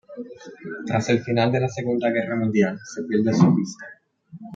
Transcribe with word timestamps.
Tras 0.87 1.09
el 1.09 1.21
final 1.21 1.51
de 1.51 1.59
la 1.59 1.69
Segunda 1.69 2.09
Guerra 2.09 2.35
Mundial, 2.35 2.79
se 2.83 3.03
pierde 3.03 3.35
su 3.37 3.55
pista. 3.55 3.85